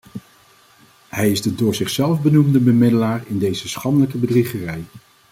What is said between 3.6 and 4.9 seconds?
schandelijke bedriegerij.